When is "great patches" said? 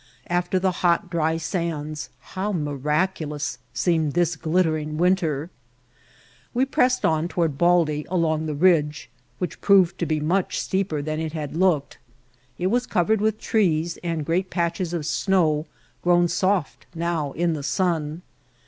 14.25-14.91